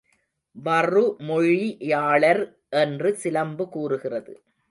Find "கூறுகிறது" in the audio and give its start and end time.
3.69-4.33